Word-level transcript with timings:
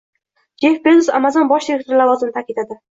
Jyeff 0.63 0.79
Bezos 0.89 1.11
Amazon 1.21 1.53
bosh 1.55 1.71
direktori 1.73 2.05
lavozimini 2.05 2.39
tark 2.41 2.55
etadi 2.59 2.85